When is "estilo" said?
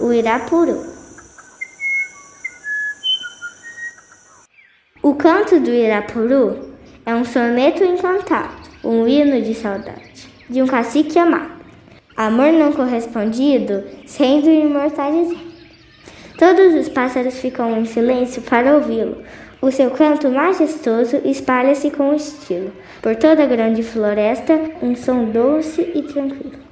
22.14-22.72